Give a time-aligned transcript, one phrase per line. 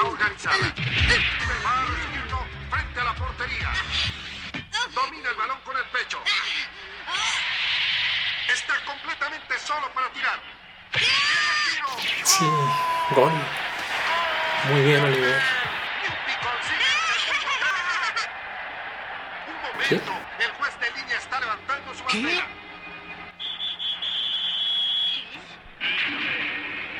[0.00, 0.74] está organizada.
[1.64, 2.38] Va a recibirlo
[2.70, 3.72] frente a la portería.
[4.94, 6.22] Domina el balón con el pecho.
[8.48, 10.40] Está completamente solo para tirar.
[12.24, 12.44] Sí,
[13.14, 13.32] gol.
[14.68, 15.42] Muy bien, Oliver.
[19.46, 20.12] Un momento.
[20.38, 22.46] El juez de línea está levantando su bandera.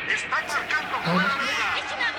[0.08, 2.09] Está marcando fuera de lugar.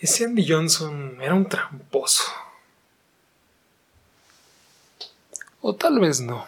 [0.00, 2.22] Ese Andy Johnson era un tramposo.
[5.60, 6.46] O tal vez no.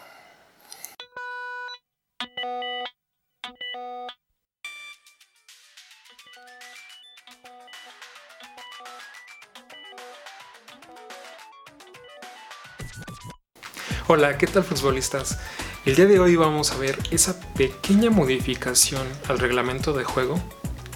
[14.08, 15.38] Hola, ¿qué tal futbolistas?
[15.84, 20.40] El día de hoy vamos a ver esa pequeña modificación al reglamento de juego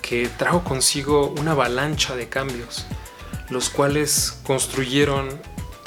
[0.09, 2.87] que trajo consigo una avalancha de cambios,
[3.51, 5.29] los cuales construyeron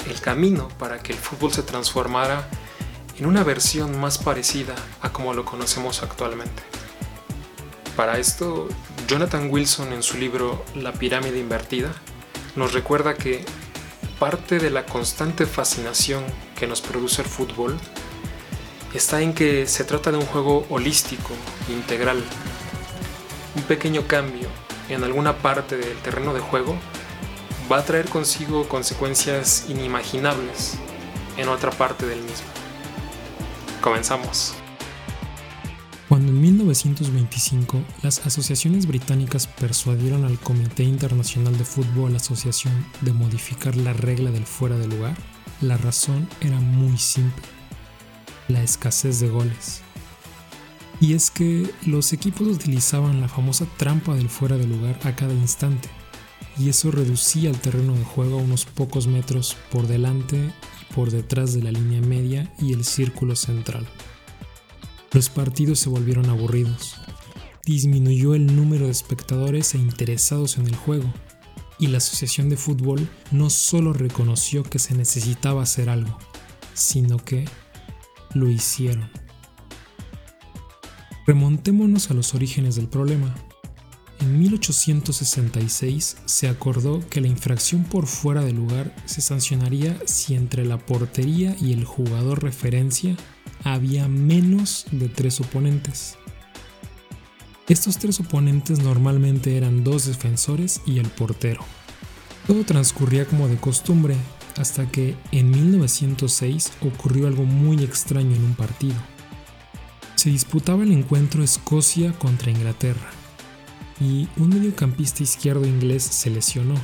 [0.08, 2.46] el camino para que el fútbol se transformara
[3.18, 6.62] en una versión más parecida a como lo conocemos actualmente.
[7.96, 8.68] Para esto,
[9.08, 11.90] Jonathan Wilson en su libro La pirámide invertida
[12.56, 13.44] nos recuerda que
[14.18, 16.24] parte de la constante fascinación
[16.58, 17.78] que nos produce el fútbol
[18.94, 21.30] está en que se trata de un juego holístico,
[21.68, 22.22] integral.
[23.54, 24.48] Un pequeño cambio
[24.88, 26.76] en alguna parte del terreno de juego
[27.70, 30.74] va a traer consigo consecuencias inimaginables
[31.36, 32.48] en otra parte del mismo.
[33.80, 34.54] Comenzamos.
[36.08, 43.76] Cuando en 1925 las asociaciones británicas persuadieron al Comité Internacional de Fútbol Asociación de modificar
[43.76, 45.16] la regla del fuera de lugar,
[45.60, 47.44] la razón era muy simple,
[48.48, 49.82] la escasez de goles.
[51.00, 55.32] Y es que los equipos utilizaban la famosa trampa del fuera de lugar a cada
[55.32, 55.88] instante,
[56.58, 61.10] y eso reducía el terreno de juego a unos pocos metros por delante y por
[61.10, 63.86] detrás de la línea media y el círculo central.
[65.12, 66.96] Los partidos se volvieron aburridos,
[67.64, 71.10] disminuyó el número de espectadores e interesados en el juego,
[71.78, 76.18] y la Asociación de Fútbol no solo reconoció que se necesitaba hacer algo,
[76.74, 77.46] sino que
[78.34, 79.10] lo hicieron.
[81.26, 83.34] Remontémonos a los orígenes del problema.
[84.20, 90.64] En 1866 se acordó que la infracción por fuera de lugar se sancionaría si entre
[90.64, 93.16] la portería y el jugador referencia
[93.64, 96.16] había menos de tres oponentes.
[97.68, 101.64] Estos tres oponentes normalmente eran dos defensores y el portero.
[102.46, 104.16] Todo transcurría como de costumbre
[104.56, 108.96] hasta que en 1906 ocurrió algo muy extraño en un partido.
[110.20, 113.10] Se disputaba el encuentro Escocia contra Inglaterra
[113.98, 116.74] y un mediocampista izquierdo inglés se lesionó.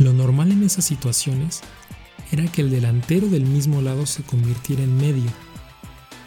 [0.00, 1.60] Lo normal en esas situaciones
[2.32, 5.30] era que el delantero del mismo lado se convirtiera en medio,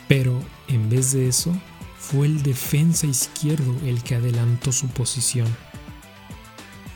[0.07, 1.53] pero en vez de eso
[1.99, 5.53] fue el defensa izquierdo el que adelantó su posición.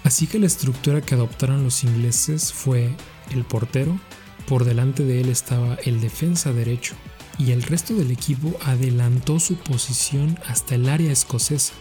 [0.05, 2.95] Así que la estructura que adoptaron los ingleses fue
[3.31, 3.99] el portero,
[4.47, 6.95] por delante de él estaba el defensa derecho
[7.39, 11.73] y el resto del equipo adelantó su posición hasta el área escocesa.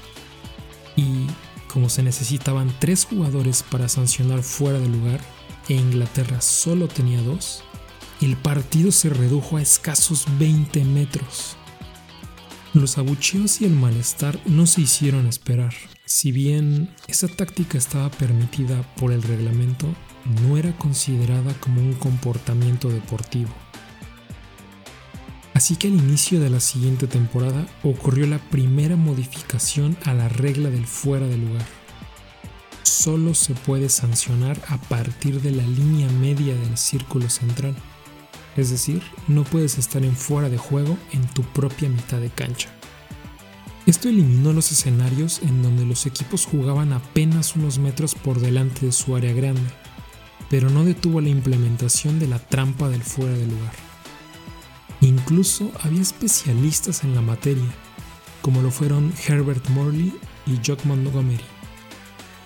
[0.97, 1.27] Y
[1.67, 5.21] como se necesitaban tres jugadores para sancionar fuera de lugar
[5.69, 7.63] e Inglaterra solo tenía dos,
[8.23, 11.57] el partido se redujo a escasos 20 metros.
[12.73, 15.75] Los abucheos y el malestar no se hicieron esperar.
[16.05, 19.87] Si bien esa táctica estaba permitida por el reglamento,
[20.43, 23.51] no era considerada como un comportamiento deportivo.
[25.59, 30.71] Así que al inicio de la siguiente temporada ocurrió la primera modificación a la regla
[30.71, 31.67] del fuera de lugar.
[32.85, 37.75] Solo se puede sancionar a partir de la línea media del círculo central.
[38.57, 42.69] Es decir, no puedes estar en fuera de juego en tu propia mitad de cancha.
[43.85, 48.93] Esto eliminó los escenarios en donde los equipos jugaban apenas unos metros por delante de
[48.93, 49.69] su área grande,
[50.51, 53.88] pero no detuvo la implementación de la trampa del fuera de lugar.
[55.09, 57.75] Incluso había especialistas en la materia,
[58.43, 60.13] como lo fueron Herbert Morley
[60.47, 61.45] y Jock Montgomery.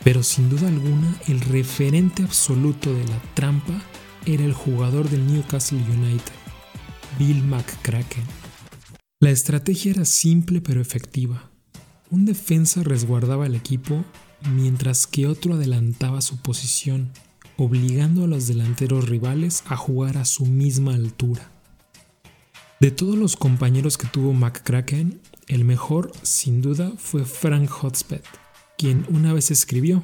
[0.04, 3.82] Pero sin duda alguna, el referente absoluto de la trampa
[4.26, 6.32] era el jugador del Newcastle United,
[7.18, 8.22] Bill McCracken.
[9.18, 11.50] La estrategia era simple pero efectiva.
[12.10, 14.04] Un defensa resguardaba al equipo
[14.54, 17.10] mientras que otro adelantaba su posición,
[17.56, 21.50] obligando a los delanteros rivales a jugar a su misma altura.
[22.82, 28.26] De todos los compañeros que tuvo McCracken, el mejor, sin duda, fue Frank Hotspet,
[28.76, 30.02] quien una vez escribió: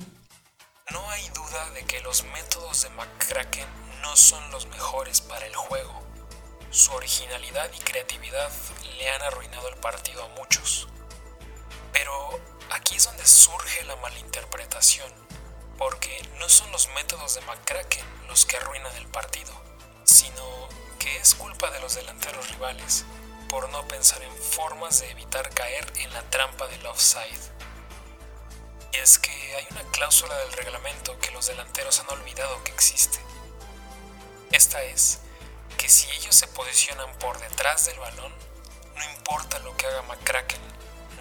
[0.93, 3.67] No hay duda de que los métodos de McCracken
[4.03, 6.05] no son los mejores para el juego.
[6.71, 8.53] Su originalidad y creatividad
[8.97, 10.87] le han arruinado el partido a muchos.
[11.93, 12.13] Pero
[12.71, 15.11] aquí es donde surge la malinterpretación,
[15.79, 19.51] porque no son los métodos de McCracken los que arruinan el partido,
[20.05, 20.58] sino
[21.17, 23.05] es culpa de los delanteros rivales
[23.49, 27.41] por no pensar en formas de evitar caer en la trampa del offside.
[28.93, 33.19] Y es que hay una cláusula del reglamento que los delanteros han olvidado que existe.
[34.53, 35.21] Esta es
[35.77, 38.33] que si ellos se posicionan por detrás del balón,
[38.97, 40.61] no importa lo que haga McCracken,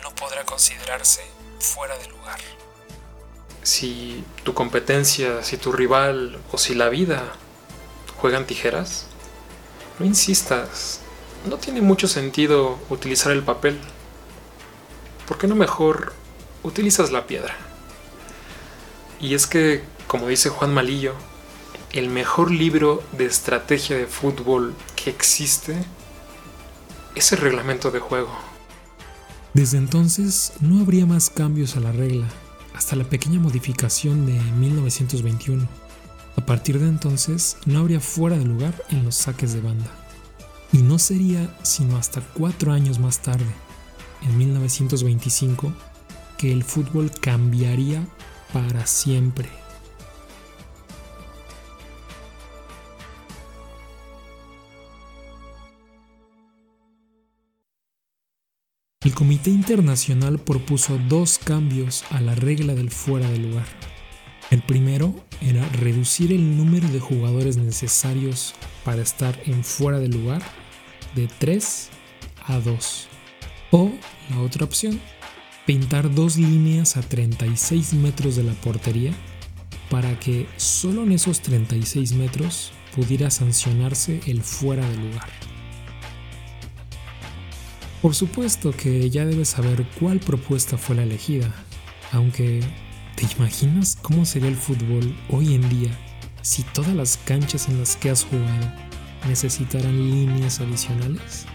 [0.01, 1.23] no podrá considerarse
[1.59, 2.39] fuera de lugar.
[3.63, 7.35] Si tu competencia, si tu rival o si la vida
[8.17, 9.07] juegan tijeras,
[9.99, 11.01] no insistas.
[11.49, 13.79] No tiene mucho sentido utilizar el papel.
[15.27, 16.13] ¿Por qué no mejor
[16.63, 17.55] utilizas la piedra?
[19.19, 21.13] Y es que, como dice Juan Malillo,
[21.91, 25.77] el mejor libro de estrategia de fútbol que existe
[27.15, 28.29] es el reglamento de juego.
[29.53, 32.27] Desde entonces no habría más cambios a la regla,
[32.75, 35.86] hasta la pequeña modificación de 1921.
[36.37, 39.91] A partir de entonces no habría fuera de lugar en los saques de banda.
[40.71, 43.45] Y no sería sino hasta cuatro años más tarde,
[44.21, 45.73] en 1925,
[46.37, 48.07] que el fútbol cambiaría
[48.53, 49.49] para siempre.
[59.01, 63.96] El Comité Internacional propuso dos cambios a la regla del fuera de lugar.
[64.49, 68.53] El primero era reducir el número de jugadores necesarios
[68.85, 70.41] para estar en fuera de lugar
[71.15, 71.89] de 3
[72.45, 73.07] a 2.
[73.71, 73.91] O
[74.29, 75.01] la otra opción,
[75.65, 79.11] pintar dos líneas a 36 metros de la portería
[79.89, 85.27] para que solo en esos 36 metros pudiera sancionarse el fuera de lugar.
[88.01, 91.53] Por supuesto que ya debes saber cuál propuesta fue la elegida,
[92.11, 92.61] aunque
[93.17, 95.89] ¿te imaginas cómo sería el fútbol hoy en día
[96.43, 98.71] si todas las canchas en las que has jugado
[99.27, 101.47] necesitaran líneas adicionales?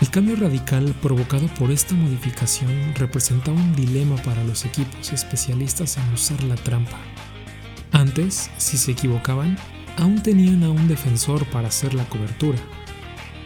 [0.00, 6.14] El cambio radical provocado por esta modificación representaba un dilema para los equipos especialistas en
[6.14, 6.98] usar la trampa.
[7.92, 9.58] Antes, si se equivocaban,
[9.98, 12.58] aún tenían a un defensor para hacer la cobertura.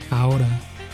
[0.09, 0.49] Ahora,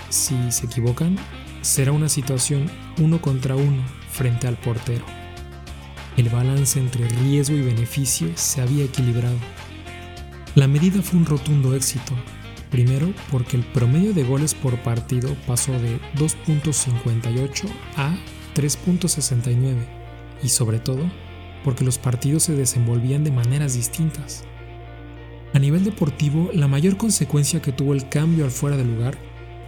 [0.09, 1.17] si se equivocan,
[1.61, 5.22] será una situación uno contra uno frente al portero.
[6.17, 9.39] El balance entre riesgo y beneficio se había equilibrado.
[10.55, 12.13] La medida fue un rotundo éxito,
[12.71, 18.15] primero porque el promedio de goles por partido pasó de 2.58 a
[18.55, 19.77] 3.69
[20.43, 21.11] y sobre todo
[21.65, 24.45] porque los partidos se desenvolvían de maneras distintas.
[25.55, 29.17] A nivel deportivo, la mayor consecuencia que tuvo el cambio al fuera de lugar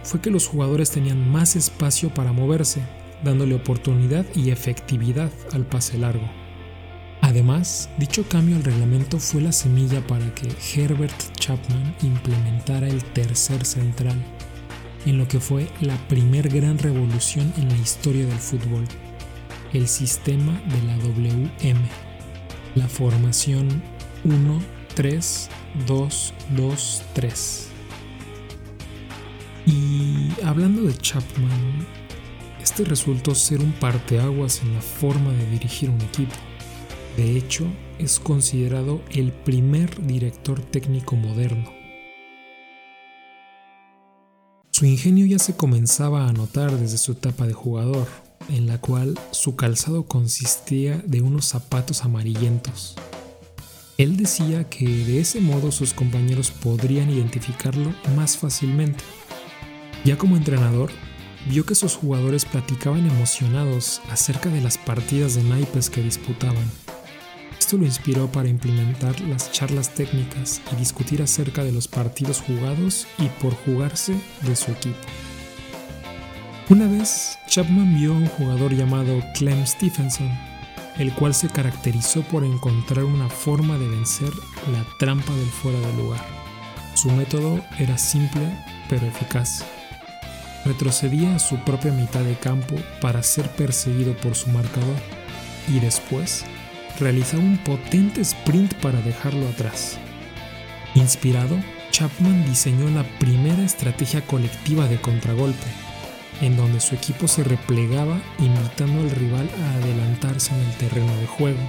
[0.03, 2.81] fue que los jugadores tenían más espacio para moverse,
[3.23, 6.29] dándole oportunidad y efectividad al pase largo.
[7.21, 13.65] Además, dicho cambio al reglamento fue la semilla para que Herbert Chapman implementara el tercer
[13.65, 14.23] central,
[15.05, 18.83] en lo que fue la primer gran revolución en la historia del fútbol,
[19.73, 21.79] el sistema de la WM,
[22.75, 23.81] la formación
[24.95, 27.65] 1-3-2-2-3.
[29.65, 31.87] Y hablando de Chapman,
[32.75, 36.35] este resultó ser un parteaguas en la forma de dirigir un equipo.
[37.15, 37.65] De hecho,
[37.99, 41.71] es considerado el primer director técnico moderno.
[44.71, 48.09] Su ingenio ya se comenzaba a notar desde su etapa de jugador,
[48.49, 52.95] en la cual su calzado consistía de unos zapatos amarillentos.
[53.97, 59.01] Él decía que de ese modo sus compañeros podrían identificarlo más fácilmente
[60.05, 60.91] ya como entrenador,
[61.45, 66.71] vio que sus jugadores platicaban emocionados acerca de las partidas de naipes que disputaban.
[67.59, 73.07] Esto lo inspiró para implementar las charlas técnicas y discutir acerca de los partidos jugados
[73.17, 74.97] y por jugarse de su equipo.
[76.69, 80.29] Una vez, Chapman vio a un jugador llamado Clem Stephenson,
[80.97, 84.31] el cual se caracterizó por encontrar una forma de vencer
[84.71, 86.25] la trampa del fuera de lugar.
[86.95, 88.41] Su método era simple
[88.89, 89.65] pero eficaz
[90.65, 94.95] retrocedía a su propia mitad de campo para ser perseguido por su marcador
[95.67, 96.43] y después
[96.99, 99.97] realizaba un potente sprint para dejarlo atrás.
[100.95, 101.55] Inspirado,
[101.91, 105.67] Chapman diseñó la primera estrategia colectiva de contragolpe,
[106.41, 111.27] en donde su equipo se replegaba invitando al rival a adelantarse en el terreno de
[111.27, 111.59] juego.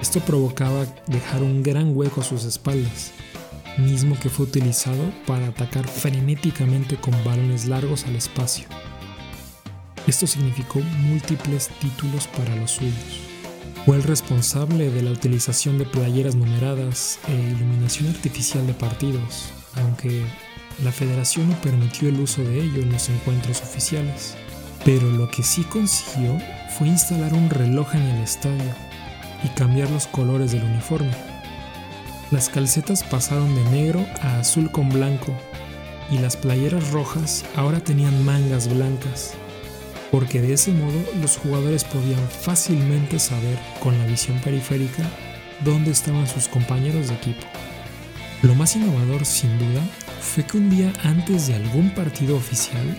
[0.00, 3.12] Esto provocaba dejar un gran hueco a sus espaldas,
[3.78, 8.66] mismo que fue utilizado para atacar frenéticamente con balones largos al espacio.
[10.06, 13.20] Esto significó múltiples títulos para los suyos.
[13.86, 20.24] Fue el responsable de la utilización de playeras numeradas e iluminación artificial de partidos, aunque
[20.82, 24.36] la federación no permitió el uso de ello en los encuentros oficiales.
[24.84, 26.38] Pero lo que sí consiguió
[26.78, 28.74] fue instalar un reloj en el estadio
[29.42, 31.33] y cambiar los colores del uniforme.
[32.34, 35.32] Las calcetas pasaron de negro a azul con blanco
[36.10, 39.34] y las playeras rojas ahora tenían mangas blancas,
[40.10, 45.04] porque de ese modo los jugadores podían fácilmente saber con la visión periférica
[45.60, 47.46] dónde estaban sus compañeros de equipo.
[48.42, 49.82] Lo más innovador, sin duda,
[50.20, 52.98] fue que un día antes de algún partido oficial,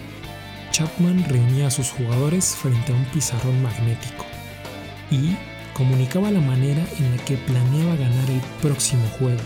[0.72, 4.26] Chapman reunía a sus jugadores frente a un pizarrón magnético
[5.12, 5.36] y
[5.76, 9.42] comunicaba la manera en la que planeaba ganar el próximo juego.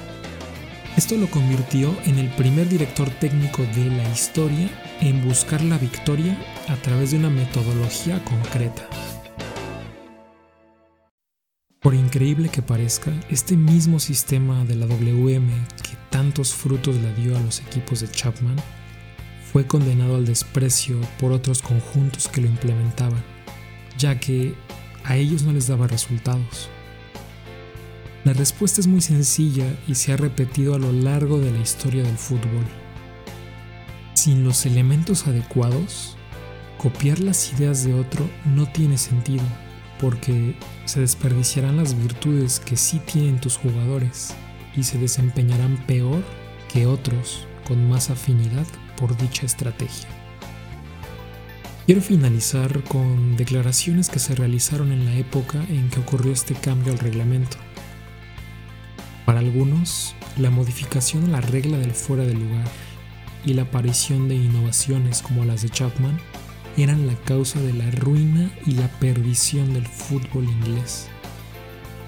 [0.95, 4.69] Esto lo convirtió en el primer director técnico de la historia
[5.01, 8.87] en buscar la victoria a través de una metodología concreta.
[11.81, 15.49] Por increíble que parezca, este mismo sistema de la WM
[15.81, 18.57] que tantos frutos le dio a los equipos de Chapman
[19.51, 23.23] fue condenado al desprecio por otros conjuntos que lo implementaban,
[23.97, 24.53] ya que
[25.09, 26.69] a ellos no les daba resultados.
[28.23, 32.03] La respuesta es muy sencilla y se ha repetido a lo largo de la historia
[32.03, 32.63] del fútbol.
[34.13, 36.15] Sin los elementos adecuados,
[36.77, 39.43] copiar las ideas de otro no tiene sentido,
[39.99, 44.35] porque se desperdiciarán las virtudes que sí tienen tus jugadores
[44.75, 46.23] y se desempeñarán peor
[46.71, 50.07] que otros con más afinidad por dicha estrategia.
[51.89, 56.93] Quiero finalizar con declaraciones que se realizaron en la época en que ocurrió este cambio
[56.93, 57.57] al reglamento.
[59.25, 62.67] Para algunos, la modificación a la regla del fuera de lugar
[63.43, 66.19] y la aparición de innovaciones como las de Chapman
[66.77, 71.07] eran la causa de la ruina y la perdición del fútbol inglés.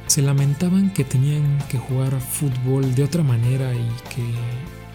[0.06, 4.24] Se lamentaban que tenían que jugar fútbol de otra manera y que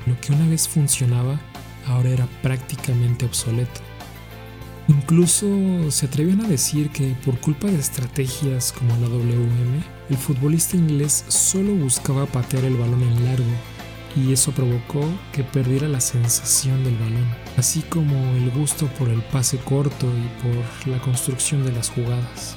[0.09, 1.41] lo que una vez funcionaba
[1.89, 3.96] ahora era prácticamente obsoleto.
[4.89, 10.77] Incluso se atrevían a decir que por culpa de estrategias como la WM, el futbolista
[10.77, 13.51] inglés solo buscaba patear el balón en largo
[14.15, 15.03] y eso provocó
[15.33, 17.27] que perdiera la sensación del balón,
[17.57, 22.57] así como el gusto por el pase corto y por la construcción de las jugadas.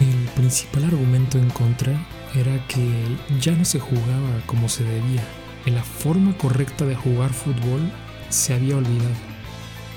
[0.00, 1.92] El principal argumento en contra
[2.34, 2.84] era que
[3.40, 5.24] ya no se jugaba como se debía,
[5.64, 7.90] que la forma correcta de jugar fútbol
[8.28, 9.33] se había olvidado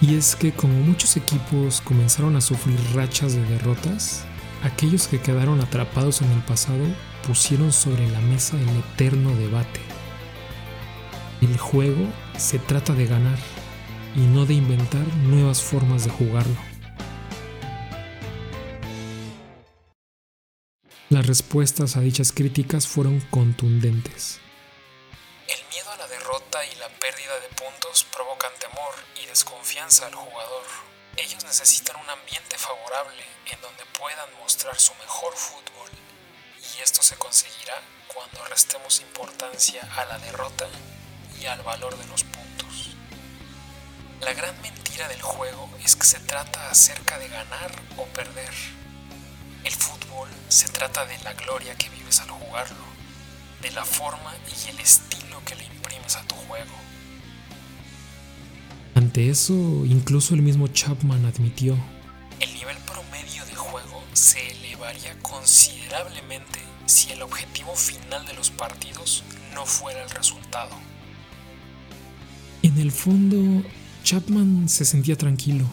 [0.01, 4.25] y es que como muchos equipos comenzaron a sufrir rachas de derrotas,
[4.63, 6.83] aquellos que quedaron atrapados en el pasado
[7.25, 9.79] pusieron sobre la mesa el eterno debate.
[11.41, 13.37] El juego se trata de ganar
[14.15, 16.55] y no de inventar nuevas formas de jugarlo.
[21.09, 24.41] Las respuestas a dichas críticas fueron contundentes.
[29.37, 30.65] Desconfianza al jugador.
[31.15, 35.91] Ellos necesitan un ambiente favorable en donde puedan mostrar su mejor fútbol
[36.75, 40.65] y esto se conseguirá cuando restemos importancia a la derrota
[41.39, 42.95] y al valor de los puntos.
[44.21, 48.55] La gran mentira del juego es que se trata acerca de ganar o perder.
[49.63, 52.85] El fútbol se trata de la gloria que vives al jugarlo,
[53.61, 56.73] de la forma y el estilo que le imprimes a tu juego.
[59.17, 61.75] Ante eso, incluso el mismo Chapman admitió.
[62.39, 69.23] El nivel promedio de juego se elevaría considerablemente si el objetivo final de los partidos
[69.55, 70.69] no fuera el resultado.
[72.61, 73.67] En el fondo,
[74.03, 75.65] Chapman se sentía tranquilo.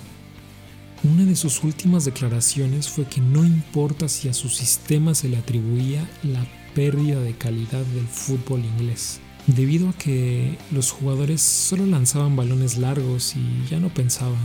[1.03, 5.37] Una de sus últimas declaraciones fue que no importa si a su sistema se le
[5.37, 12.37] atribuía la pérdida de calidad del fútbol inglés, debido a que los jugadores solo lanzaban
[12.37, 14.39] balones largos y ya no pensaban.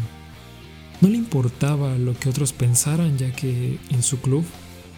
[1.02, 4.44] No le importaba lo que otros pensaran ya que en su club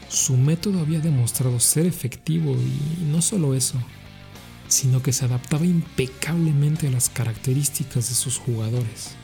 [0.09, 3.75] su método había demostrado ser efectivo y no solo eso,
[4.67, 9.15] sino que se adaptaba impecablemente a las características de sus jugadores.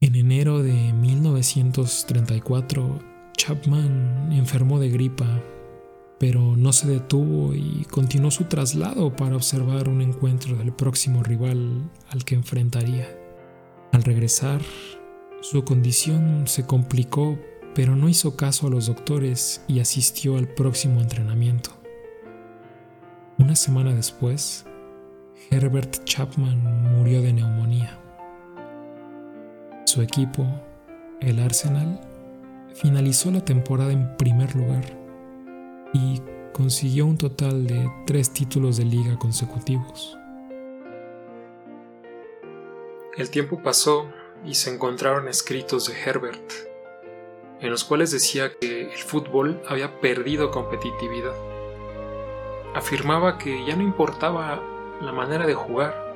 [0.00, 3.02] En enero de 19 1934,
[3.36, 5.42] Chapman enfermó de gripa,
[6.18, 11.90] pero no se detuvo y continuó su traslado para observar un encuentro del próximo rival
[12.08, 13.06] al que enfrentaría.
[13.92, 14.62] Al regresar,
[15.42, 17.38] su condición se complicó,
[17.74, 21.70] pero no hizo caso a los doctores y asistió al próximo entrenamiento.
[23.38, 24.64] Una semana después,
[25.50, 28.00] Herbert Chapman murió de neumonía.
[29.84, 30.46] Su equipo,
[31.20, 32.00] el Arsenal,
[32.74, 34.95] finalizó la temporada en primer lugar
[35.92, 40.16] y consiguió un total de tres títulos de liga consecutivos.
[43.16, 44.08] El tiempo pasó
[44.44, 46.52] y se encontraron escritos de Herbert,
[47.60, 51.34] en los cuales decía que el fútbol había perdido competitividad.
[52.74, 54.62] Afirmaba que ya no importaba
[55.00, 56.14] la manera de jugar,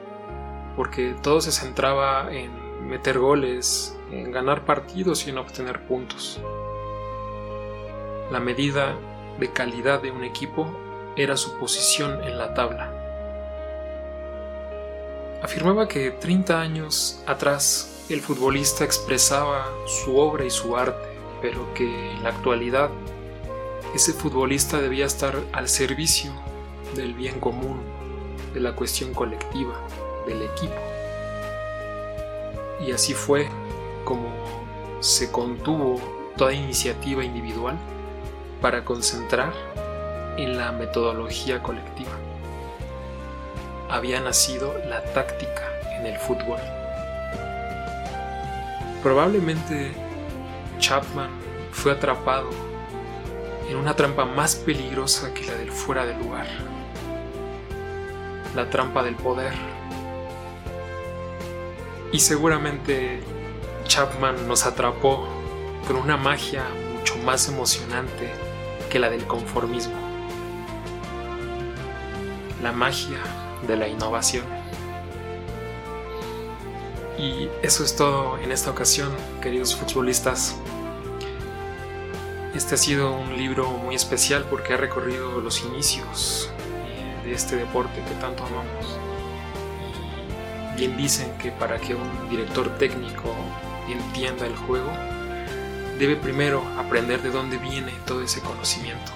[0.77, 2.51] porque todo se centraba en
[2.87, 6.41] meter goles, en ganar partidos y en obtener puntos.
[8.31, 8.97] La medida
[9.39, 10.71] de calidad de un equipo
[11.17, 12.93] era su posición en la tabla.
[15.43, 21.09] Afirmaba que 30 años atrás el futbolista expresaba su obra y su arte,
[21.41, 22.91] pero que en la actualidad
[23.95, 26.33] ese futbolista debía estar al servicio
[26.95, 27.81] del bien común,
[28.53, 29.81] de la cuestión colectiva,
[30.27, 30.75] del equipo.
[32.87, 33.49] Y así fue
[34.05, 34.29] como
[35.01, 36.01] se contuvo
[36.37, 37.79] toda iniciativa individual
[38.61, 39.53] para concentrar
[40.37, 42.13] en la metodología colectiva.
[43.89, 45.63] Había nacido la táctica
[45.99, 46.61] en el fútbol.
[49.03, 49.93] Probablemente
[50.79, 51.31] Chapman
[51.73, 52.51] fue atrapado
[53.69, 56.47] en una trampa más peligrosa que la del fuera de lugar
[58.55, 59.53] la trampa del poder.
[62.13, 63.21] Y seguramente
[63.85, 65.27] Chapman nos atrapó
[65.87, 66.65] con una magia
[66.97, 68.31] mucho más emocionante
[68.91, 69.95] que la del conformismo.
[72.63, 73.19] La magia
[73.67, 74.45] de la innovación.
[77.19, 80.57] Y eso es todo en esta ocasión, queridos futbolistas.
[82.55, 86.51] Este ha sido un libro muy especial porque ha recorrido los inicios,
[87.25, 88.99] de este deporte que tanto amamos.
[90.77, 93.35] bien dicen que para que un director técnico
[93.89, 94.91] entienda el juego,
[96.01, 99.13] debe primero aprender de dónde viene todo ese conocimiento.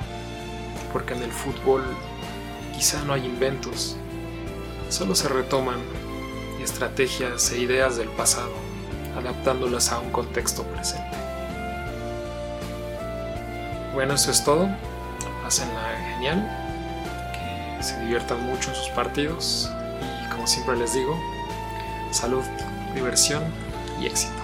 [0.92, 1.82] Porque en el fútbol
[2.76, 3.96] quizá no hay inventos,
[4.90, 5.80] solo se retoman
[6.62, 8.52] estrategias e ideas del pasado,
[9.16, 11.16] adaptándolas a un contexto presente.
[13.94, 14.68] Bueno, eso es todo.
[15.42, 16.60] Pásenla genial
[17.84, 19.70] se diviertan mucho en sus partidos
[20.24, 21.20] y como siempre les digo,
[22.10, 22.42] salud,
[22.94, 23.42] diversión
[24.00, 24.43] y éxito.